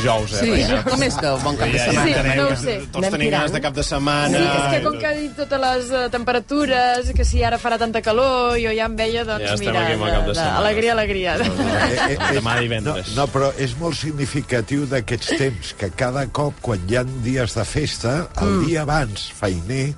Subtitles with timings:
[0.00, 0.44] dijous, eh?
[0.44, 2.10] Sí, com és que bon cap de Ja, ja setmana?
[2.10, 2.74] entenem no ho sé.
[2.86, 4.38] Tots Anem tenim ganes de cap de setmana.
[4.40, 7.78] Sí, és que com que ha dit totes les uh, temperatures, que si ara farà
[7.78, 10.56] tanta calor, jo ja em veia, doncs, Ja mira, aquí de de- setmana.
[10.58, 11.36] alegria, alegria.
[11.90, 13.14] Eh, eh, Demà no, divendres.
[13.16, 17.64] no, però és molt significatiu d'aquests temps, que cada cop, quan hi ha dies de
[17.64, 19.92] festa, el dia abans, feiner,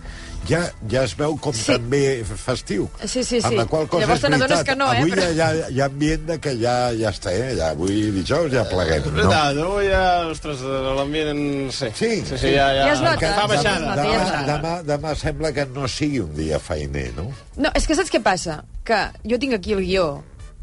[0.48, 1.72] ja, ja es veu com Sí.
[1.72, 2.88] també festiu.
[3.05, 3.46] Sí, sí, sí.
[3.46, 5.80] Amb la qual cosa Llavors és veritat, que no, eh, avui però- ja, ja, hi
[5.80, 7.55] ha ambient de que ja, ja està, eh?
[7.56, 9.12] Ja, avui dijous ja pleguem, És no?
[9.12, 11.70] veritat, avui ja, ostres, l'ambient...
[11.73, 13.78] Sí, Sí, sí, sí, ja, ja, Ja es nota, que fa es baixada.
[13.80, 14.59] nota, fa ja es demà, baixada.
[14.59, 17.30] demà, demà sembla que no sigui un dia feiner, no?
[17.56, 18.62] No, és que saps què passa?
[18.84, 20.22] Que jo tinc aquí el guió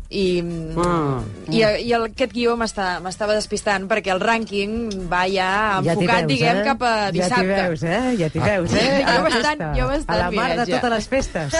[0.09, 1.49] i, mm.
[1.53, 5.49] i, i el, aquest guió m'estava despistant perquè el rànquing va ja
[5.85, 6.63] Ja enfocat, veus, diguem, eh?
[6.65, 7.57] cap a Ja t'hi dissabte.
[7.59, 7.99] veus, eh?
[8.17, 8.85] Ja t'hi veus, eh?
[8.99, 10.79] Jo A la bastant- jo bastant, A la mar de mira, ja.
[10.79, 11.59] totes les festes.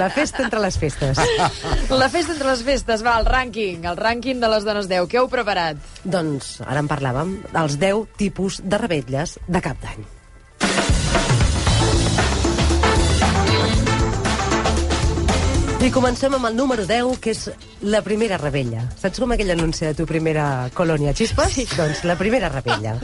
[0.00, 1.18] La festa entre les festes.
[2.00, 5.04] La festa entre les festes, va, el rànquing, el rànquing de les dones 10.
[5.10, 5.76] Què heu preparat?
[6.04, 10.19] doncs, ara en parlàvem, dels 10 tipus de revetlles de cap d'any.
[15.80, 17.46] I comencem amb el número 10, que és
[17.88, 18.82] la primera rebella.
[19.00, 21.54] Saps com aquell anunci de tu primera colònia xispes?
[21.56, 21.64] Sí.
[21.72, 22.98] Doncs la primera rebella.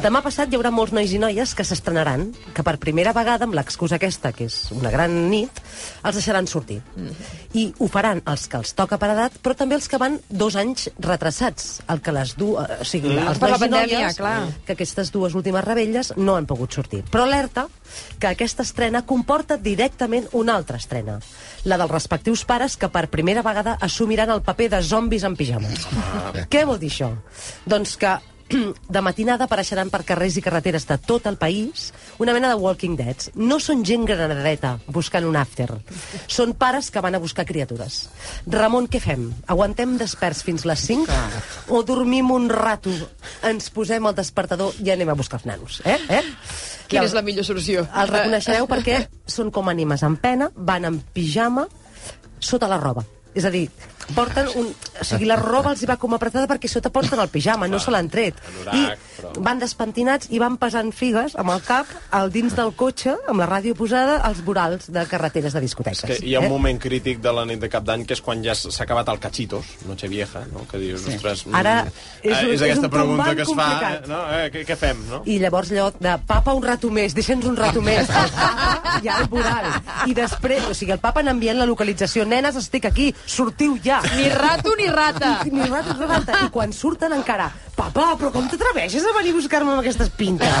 [0.00, 3.58] Demà passat hi haurà molts nois i noies que s'estrenaran, que per primera vegada, amb
[3.58, 5.60] l'excusa aquesta, que és una gran nit,
[6.04, 6.80] els deixaran sortir.
[7.54, 10.56] I ho faran els que els toca per edat, però també els que van dos
[10.56, 11.82] anys retrasats.
[11.88, 12.54] El que les du...
[12.60, 14.34] eh, O sigui, els Per la nois i pandèmia, noies, clar.
[14.66, 17.04] que aquestes dues últimes rebelles no han pogut sortir.
[17.10, 17.66] Però alerta
[18.18, 21.18] que aquesta estrena comporta directament una altra estrena,
[21.64, 25.68] la dels respectius pares que per primera vegada assumiran el paper de zombis en pijama.
[26.50, 27.12] Què vol dir això?
[27.66, 28.16] Doncs que
[28.94, 31.90] de matinada apareixeran per carrers i carreteres de tot el país
[32.22, 33.28] una mena de Walking Dead.
[33.34, 35.70] No són gent granadeta buscant un after.
[36.26, 38.04] Són pares que van a buscar criatures.
[38.50, 39.26] Ramon, què fem?
[39.50, 41.18] Aguantem desperts fins les 5?
[41.74, 42.92] O dormim un rato,
[43.46, 45.80] ens posem el despertador i anem a buscar els nanos?
[45.84, 45.98] Eh?
[46.08, 46.24] eh?
[46.88, 47.86] Quina és la millor solució?
[47.88, 51.66] Els reconeixereu perquè són com ànimes en pena, van en pijama,
[52.38, 53.04] sota la roba.
[53.34, 53.64] És a dir,
[54.14, 54.68] porten un...
[55.00, 57.78] O sigui, la roba els hi va com apretada perquè sota porten el pijama, no
[57.82, 58.36] se l'han tret.
[58.72, 58.84] I
[59.42, 63.48] van despentinats i van pesant figues amb el cap al dins del cotxe, amb la
[63.50, 66.04] ràdio posada, als vorals de carreteres de discoteques.
[66.04, 68.42] Que hi ha un moment crític de la nit de cap d'any que és quan
[68.44, 70.66] ja s'ha acabat el cachitos, noche vieja, no?
[70.70, 71.16] que dius, sí.
[71.16, 71.44] ostres...
[71.46, 71.74] mm, Ara
[72.22, 74.04] és eh, un- és aquesta és un pregunta que es fa, complicat.
[74.04, 74.20] eh, no?
[74.38, 75.22] Eh, què, què fem, no?
[75.26, 78.08] I llavors allò de papa un rato més, deixa'ns un rato més.
[78.08, 79.70] El papa ja al voral.
[80.06, 82.24] I després, o sigui, el papa n'envien la localització.
[82.28, 84.00] Nenes, estic aquí, sortiu ja.
[84.16, 85.42] Ni rato ni rata.
[85.44, 86.38] I, ni rato ni rata.
[86.46, 90.54] I quan surten encara, papa, però com t'atreveixes a venir a buscar-me amb aquestes pintes?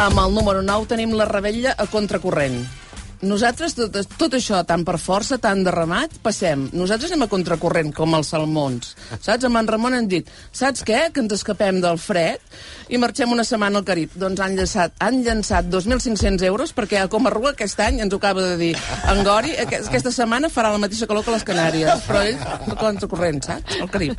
[0.00, 2.79] Amb el número 9 tenim la rebella a contracorrent.
[3.20, 6.62] Nosaltres, tot, tot això, tant per força, tant de ramat, passem.
[6.72, 8.94] Nosaltres anem a contracorrent, com els salmons.
[9.20, 9.44] Saps?
[9.44, 11.02] Amb en Ramon han dit, saps què?
[11.12, 12.40] Que ens escapem del fred
[12.88, 14.14] i marxem una setmana al Carib.
[14.16, 18.40] Doncs han llançat, han llançat 2.500 euros perquè a Comarruga aquest any, ens ho acaba
[18.46, 18.72] de dir,
[19.12, 22.06] en Gori, aqu- aquesta setmana farà la mateixa calor que les Canàries.
[22.08, 23.80] Però ell, a contracorrent, saps?
[23.84, 24.16] Al Carib.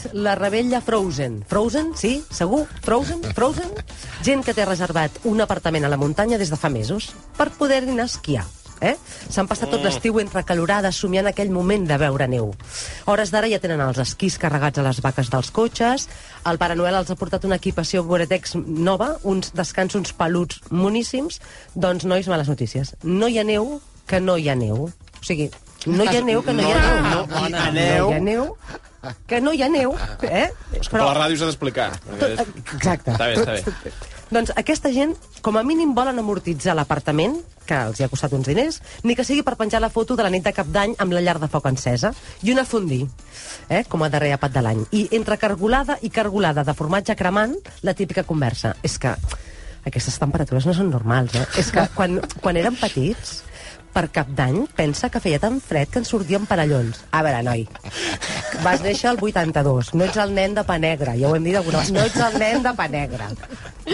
[0.00, 1.44] Número 8, la rebella Frozen.
[1.46, 2.24] Frozen, sí?
[2.30, 2.66] Segur?
[2.82, 3.22] Frozen?
[3.34, 3.70] Frozen?
[4.22, 7.82] Gent que té reservat un apartament a la muntanya des de fa mesos per poder
[7.84, 8.44] anar a esquiar.
[8.80, 8.94] Eh?
[9.28, 12.54] S'han passat tot l'estiu entre calorades somiant aquell moment de veure neu.
[13.04, 16.08] Hores d'ara ja tenen els esquís carregats a les vaques dels cotxes,
[16.48, 21.42] el Pare Noel els ha portat una equipació Gore-Tex nova, uns descans, uns peluts moníssims.
[21.74, 22.94] Doncs, nois, males notícies.
[23.04, 24.88] No hi ha neu que no hi ha neu.
[24.88, 25.50] O sigui,
[25.84, 27.10] no hi ha neu que no hi ha neu.
[27.10, 28.08] No, Bona no neu.
[28.08, 28.56] hi ha neu
[29.26, 30.48] que no hi ha neu, eh?
[30.76, 31.90] És que per la ràdio s'ha d'explicar.
[32.06, 32.46] perquè
[32.76, 33.14] Exacte.
[33.16, 33.92] Està bé, està bé.
[34.30, 38.46] Doncs aquesta gent, com a mínim, volen amortitzar l'apartament, que els hi ha costat uns
[38.46, 41.16] diners, ni que sigui per penjar la foto de la nit de cap d'any amb
[41.16, 42.12] la llar de foc encesa,
[42.46, 43.00] i una fondí,
[43.68, 44.84] eh, com a darrer apat de l'any.
[44.92, 48.76] I entre cargolada i cargolada de formatge cremant, la típica conversa.
[48.86, 49.16] És que
[49.84, 51.46] aquestes temperatures no són normals, eh?
[51.58, 53.40] És que quan, quan érem petits,
[53.94, 57.02] per cap d'any, pensa que feia tan fred que ens sortíem parellons.
[57.10, 57.66] A veure, noi,
[58.64, 61.58] vas néixer el 82, no ets el nen de pa negre, ja ho hem dit
[61.58, 63.30] alguna vegada, no ets el nen de pa negre.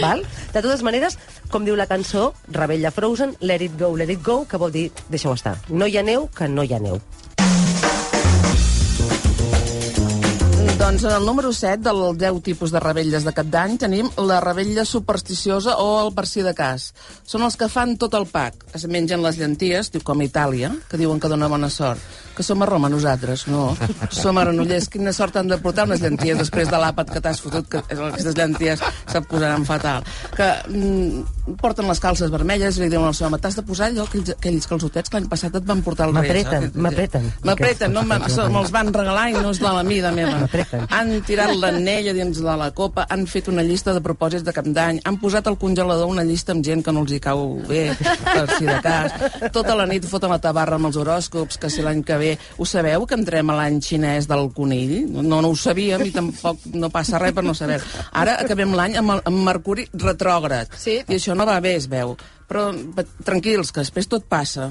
[0.00, 0.24] Val?
[0.52, 1.18] De totes maneres,
[1.52, 4.90] com diu la cançó, Rebella Frozen, Let it go, let it go, que vol dir,
[5.08, 5.56] deixa-ho estar.
[5.68, 7.00] No hi ha neu, que no hi ha neu.
[10.86, 14.36] Doncs en el número 7 del 10 tipus de rebelles de cap d'any tenim la
[14.38, 16.92] rebella supersticiosa o el percí de cas.
[17.26, 18.68] Són els que fan tot el pack.
[18.78, 21.98] Es mengen les llenties, diu com a Itàlia, que diuen que dona bona sort.
[22.36, 23.72] Que som a Roma, nosaltres, no.
[24.14, 24.86] Som a Granollers.
[24.92, 28.36] Quina sort han de portar unes llenties després de l'àpat que t'has fotut, que aquestes
[28.36, 30.06] llenties se't posaran fatal.
[30.36, 33.88] Que mm, porten les calces vermelles i li diuen al seu home, t'has de posar
[33.88, 36.28] allò, aquells, aquells calçotets que l'any passat et van portar el rei.
[36.28, 37.30] M'apreten, m'apreten.
[37.42, 40.36] M'apreten, no, me'ls van regalar i no és de la mida meva.
[40.44, 40.75] M'apreten.
[40.90, 44.66] Han tirat l'anella dins de la copa, han fet una llista de propòsits de cap
[44.66, 47.82] d'any, han posat al congelador una llista amb gent que no els hi cau bé,
[48.24, 49.12] per si de cas.
[49.54, 52.32] Tota la nit foten la tabarra amb els horòscops, que si l'any que ve...
[52.58, 54.96] Ho sabeu, que entrem a l'any xinès del conill?
[55.12, 57.80] No, no ho sabíem i tampoc no passa res per no saber.
[58.12, 60.72] Ara acabem l'any amb, el- amb Mercuri retrògrad.
[60.76, 61.00] Sí.
[61.06, 62.16] I això no va bé, es veu.
[62.46, 62.68] Però
[63.26, 64.70] tranquils, que després tot passa.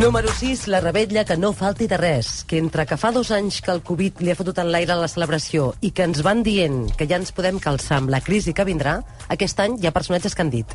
[0.00, 3.58] Número 6, la rebetlla que no falti de res, que entre que fa dos anys
[3.60, 6.86] que el Covid li ha fotut en l'aire la celebració i que ens van dient
[6.96, 8.94] que ja ens podem calçar amb la crisi que vindrà,
[9.28, 10.72] aquest any hi ha personatges que han dit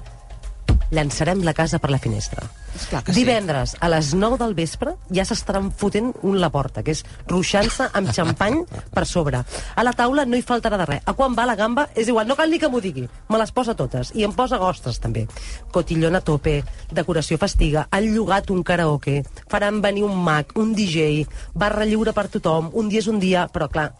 [0.93, 2.45] llançarem la casa per la finestra.
[2.75, 2.97] Sí.
[3.15, 7.87] Divendres, a les 9 del vespre, ja s'estaran fotent un la porta, que és ruixant-se
[7.95, 8.61] amb xampany
[8.93, 9.41] per sobre.
[9.75, 11.05] A la taula no hi faltarà de res.
[11.05, 13.07] A quan va la gamba, és igual, no cal ni que m'ho digui.
[13.29, 14.11] Me les posa totes.
[14.15, 15.25] I em posa gostres, també.
[15.71, 16.59] Cotillon a tope,
[16.91, 22.27] decoració festiga, han llogat un karaoke, faran venir un mag, un DJ, barra lliure per
[22.33, 23.91] tothom, un dia és un dia, però clar,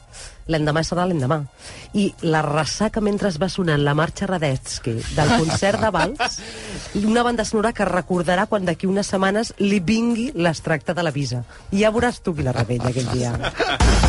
[0.51, 1.39] l'endemà serà l'endemà.
[1.97, 6.39] I la ressaca mentre es va sonant la marxa Radetzky del concert de Vals,
[7.01, 11.43] una banda sonora que recordarà quan d'aquí unes setmanes li vingui l'extracte de la visa.
[11.71, 13.35] I ja veuràs tu qui la rebella aquell dia.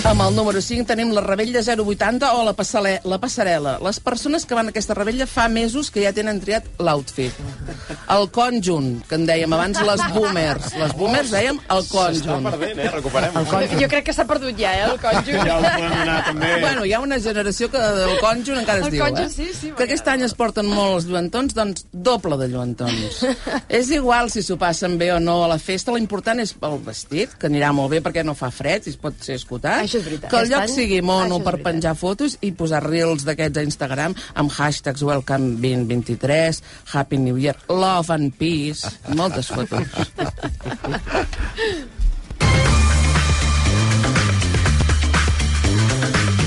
[0.00, 3.76] Amb el número 5 tenim la rebella 080 o la, passale, la passarel·la.
[3.84, 7.36] Les persones que van a aquesta rebella fa mesos que ja tenen triat l'outfit.
[8.10, 10.70] El conjunt, que en dèiem abans, les boomers.
[10.80, 12.48] Les boomers dèiem el S'està conjunt.
[12.48, 12.88] perdent, eh?
[12.94, 13.36] Recuperem.
[13.82, 15.44] Jo crec que s'ha perdut ja, eh, el conjunt.
[15.46, 16.50] Ja ho podem anar, també.
[16.64, 19.34] Bueno, hi ha una generació que del conjunt encara es El diu, conjunt, eh?
[19.36, 23.20] sí, sí, que aquest any es porten molt els lluentons, doncs doble de lluentons.
[23.68, 27.36] és igual si s'ho passen bé o no a la festa, l'important és el vestit,
[27.38, 29.89] que anirà molt bé perquè no fa fred i es pot ser escotat.
[29.90, 30.30] Això és veritat.
[30.30, 31.64] Que el lloc any- sigui mono per veritat.
[31.72, 37.56] penjar fotos i posar reels d'aquests a Instagram amb hashtags welcome 2023, Happy New Year,
[37.68, 39.82] Love and Peace, moltes fotos.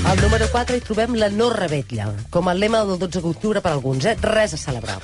[0.06, 3.72] Al número 4 hi trobem la no rebetlla, com el lema del 12 d'octubre per
[3.72, 4.12] alguns, eh?
[4.20, 4.98] Res a celebrar.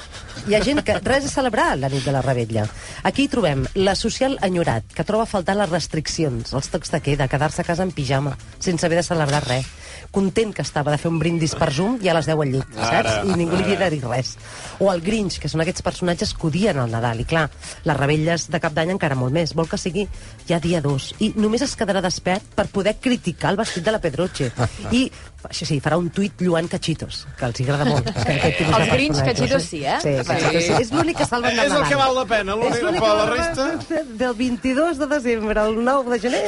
[0.49, 2.65] Hi ha gent que res a celebrar la nit de la rebetlla.
[3.05, 7.01] Aquí hi trobem la social enyorat, que troba a faltar les restriccions, els tocs de
[7.05, 9.69] queda, quedar-se a casa en pijama, sense haver de celebrar res.
[10.11, 12.73] Content que estava de fer un brindis per Zoom i a les 10 al llit,
[12.73, 12.97] saps?
[12.99, 14.33] Ara, I ningú li havia de dir res.
[14.81, 17.21] O el Grinch, que són aquests personatges que odien el Nadal.
[17.21, 17.45] I clar,
[17.85, 19.53] les rebelles de cap d'any encara molt més.
[19.55, 20.09] Vol que sigui
[20.49, 21.11] ja dia 2.
[21.21, 24.51] I només es quedarà despert per poder criticar el vestit de la Pedroche.
[24.91, 25.05] I,
[25.49, 28.09] això sí, farà un tuit lluant cachitos, que els agrada molt.
[28.11, 29.97] Aquest de Els personatges, cachitos sí, eh?
[30.03, 30.77] Sí, cachitos sí.
[30.85, 33.09] És l'únic que salven del És el que val la pena, l'únic És que per
[33.09, 34.05] la val resta...
[34.21, 36.43] Del 22 de desembre al 9 de gener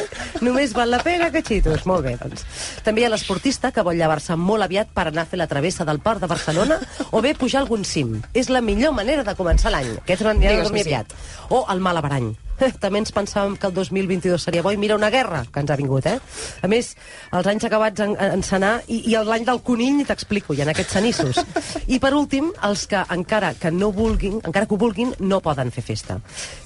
[0.44, 1.86] només val la pena cachitos.
[1.88, 2.44] Molt bé, doncs.
[2.84, 5.86] També hi ha l'esportista que vol llevar-se molt aviat per anar a fer la travessa
[5.88, 6.78] del Port de Barcelona
[7.10, 8.20] o bé pujar algun cim.
[8.34, 9.94] És la millor manera de començar l'any.
[10.02, 11.14] Aquests van anar a Digues dormir aviat.
[11.50, 12.32] O el malabarany.
[12.82, 15.76] També ens pensàvem que el 2022 seria bo i mira una guerra que ens ha
[15.78, 16.18] vingut, eh?
[16.62, 16.92] A més,
[17.32, 20.96] els anys acabats en, en senar i, i l'any del conill, t'explico, i en aquests
[20.98, 21.40] cenissos.
[21.86, 25.72] I per últim, els que encara que no vulguin, encara que ho vulguin, no poden
[25.74, 26.18] fer festa.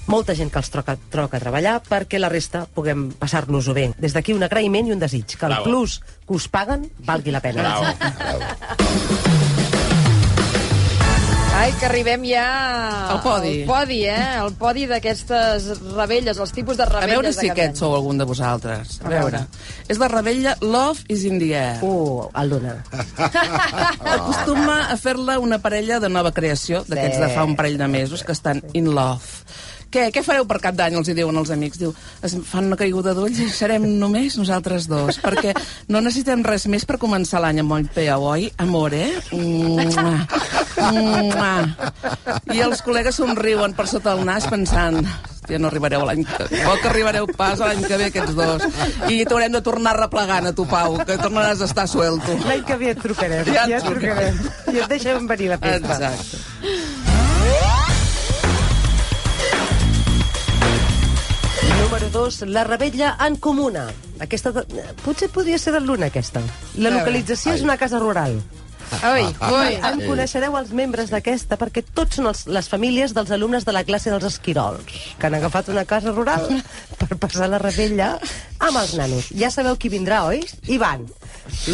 [0.07, 3.89] Molta gent que els troca, troca a treballar perquè la resta puguem passar-nos-ho bé.
[3.99, 5.69] Des d'aquí un agraïment i un desig, que el Bravo.
[5.71, 7.63] plus que us paguen valgui la pena.
[7.63, 9.66] Bravo, bravo.
[11.57, 12.43] Ai, que arribem ja...
[13.15, 13.53] Al podi.
[13.63, 14.25] Al podi, eh?
[14.43, 17.79] El podi d'aquestes rebelles, els tipus de A rebelles veure de si aquest any.
[17.79, 18.99] sou algun de vosaltres.
[19.01, 19.39] A A veure.
[19.41, 19.87] veure.
[19.89, 21.79] És la rebella Love is in the air.
[21.81, 22.75] Uh, el dona.
[24.17, 27.23] Acostuma a fer-la una parella de nova creació, d'aquests Sí.
[27.25, 29.25] de fa un parell de mesos, que estan in love.
[29.89, 31.79] Què, què fareu per cap d'any, els hi diuen els amics?
[31.79, 35.53] Diu, es fan una caiguda d'ulls i serem només nosaltres dos, perquè
[35.87, 39.05] no necessitem res més per començar l'any amb el pea, oi, amore?
[39.31, 39.85] Mua.
[39.87, 40.27] Mua.
[40.77, 46.43] I els col·legues somriuen per sota el nas pensant hòstia, no arribareu l'any que...
[46.67, 48.65] O que arribareu pas l'any que ve aquests dos.
[49.07, 52.35] I t'haurem de tornar replegant a tu, Pau, que tornaràs a estar suelto.
[52.49, 53.45] L'any que ve et trucarem.
[53.47, 54.41] Ja Ja, et trucarem.
[54.73, 55.95] I et deixem venir a la festa.
[56.11, 57.47] Exacte.
[61.81, 63.87] Número 2, la rebella en comuna.
[64.19, 64.65] Aquesta, de-
[65.05, 66.41] potser podria ser de l'una, aquesta.
[66.77, 68.35] La localització és una casa rural.
[68.97, 69.77] Ui, ui.
[69.83, 73.83] En coneixereu els membres d'aquesta perquè tots són els, les famílies dels alumnes de la
[73.87, 76.47] classe dels esquirols, que han agafat una casa rural
[76.99, 78.15] per passar la rebella
[78.57, 79.31] amb els nanos.
[79.35, 80.43] Ja sabeu qui vindrà, oi?
[80.71, 81.05] Ivan.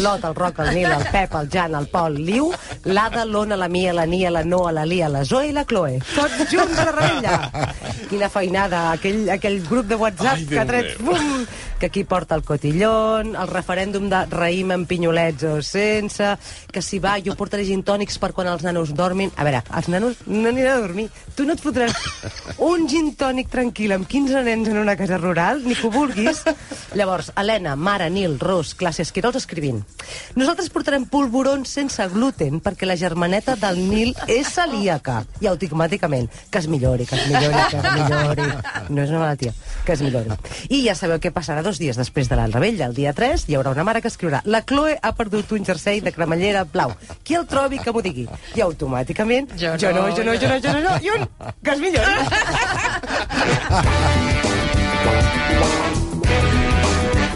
[0.00, 2.50] l'Ot, el Roc, el Nil, el Pep, el Jan, el Pol, l'Iu,
[2.90, 6.00] l'Ada, l'Ona, la Mia, la Nia, la Noa, la Lia, la Zoe i la Chloe.
[6.14, 7.68] Tots junts a la rebella.
[8.10, 10.98] Quina feinada, aquell, aquell grup de WhatsApp Ai, que ha tret...
[11.04, 11.46] Bum,
[11.78, 16.30] que aquí porta el cotillón, el referèndum de raïm amb pinyolets o sense,
[16.72, 19.32] que si va, jo portaré gin tònics per quan els nanos dormin.
[19.36, 21.08] A veure, els nanos no aniran a dormir.
[21.36, 21.92] Tu no et fotràs
[22.62, 26.44] un gin tònic tranquil amb 15 nens en una casa rural, ni que ho vulguis.
[26.94, 29.63] Llavors, Helena, Mara, Nil, Ros, classes Quirols escrivint.
[30.36, 35.22] Nosaltres portarem polvorons sense gluten perquè la germaneta del Nil és celíaca.
[35.40, 38.48] I automàticament, que es millori, que es millori, que es millori.
[38.90, 39.52] No és una malaltia,
[39.86, 40.34] que es millori.
[40.68, 42.86] I ja sabeu què passarà dos dies després de la rebella.
[42.90, 46.00] El dia 3 hi haurà una mare que escriurà la Chloe ha perdut un jersei
[46.04, 46.92] de cremallera blau.
[47.24, 48.28] Qui el trobi que m'ho digui.
[48.54, 51.08] I automàticament, Jo jo no, no, jo no, jo no, jo no, jo no, i
[51.14, 51.20] un,
[51.62, 52.14] que es millori.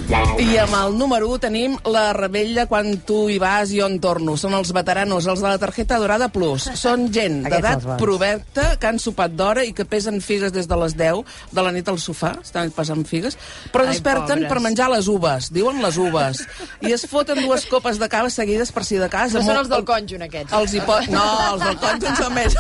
[0.08, 4.38] I amb el número 1 tenim la rebella quan tu hi vas i on torno.
[4.40, 6.64] Són els veteranos, els de la targeta dorada plus.
[6.80, 10.94] Són gent d'edat proverta que han sopat d'hora i que pesen figues des de les
[10.96, 11.20] 10
[11.52, 13.36] de la nit al sofà, estan passant figues,
[13.74, 14.48] però Ai, desperten pobres.
[14.48, 16.40] per menjar les uves, diuen les uves,
[16.80, 19.38] i es foten dues copes de cava seguides per si de casa.
[19.38, 20.52] No són Molt- els del conjunt, aquests.
[20.56, 21.04] Els hi pot...
[21.12, 22.56] No, els del conjunt són més.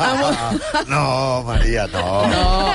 [0.00, 0.60] amb, un-
[0.90, 1.04] No,
[1.46, 2.26] Maria, no.
[2.26, 2.74] no,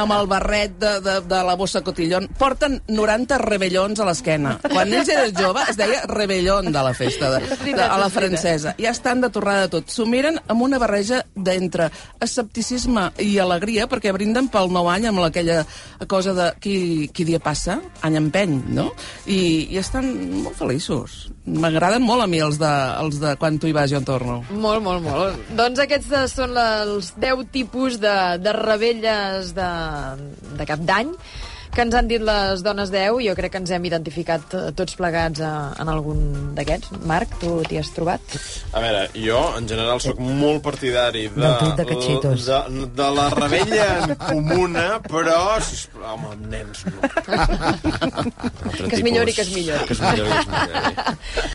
[0.00, 2.28] amb el barret de, de, de la bossa cotillón.
[2.38, 4.56] Porten 90 rebellons a l'esquena.
[4.62, 8.74] Quan ells eren jove es deia rebellón de la festa de, de, a la francesa.
[8.78, 9.88] Ja estan de torrada tot.
[9.90, 11.88] S'ho miren amb una barreja d'entre
[12.22, 15.62] escepticisme i alegria, perquè brinden pel nou any amb aquella
[16.10, 16.76] cosa de qui,
[17.14, 18.90] qui dia passa, any empeny, no?
[19.26, 20.06] I, i estan
[20.44, 21.16] molt feliços.
[21.46, 22.70] M'agraden molt a mi els de,
[23.02, 24.40] els de quan tu hi vas jo en torno.
[24.50, 25.42] Molt, molt, molt.
[25.58, 29.70] Doncs aquests de- són els 10 tipus de, de rebelles de,
[30.58, 31.12] de cap d'any
[31.76, 33.18] que ens han dit les dones 10.
[33.26, 35.52] Jo crec que ens hem identificat eh, tots plegats a,
[35.82, 36.20] en algun
[36.56, 36.94] d'aquests.
[37.08, 38.36] Marc, tu t'hi has trobat?
[38.72, 44.16] A veure, jo, en general, sóc molt partidari de, de de, de la rebella en
[44.24, 47.00] comuna, però, sisplau, home, amb nens, no.
[48.86, 49.86] Que es millori, que es millori.
[49.86, 51.44] Que es millori, que es millori.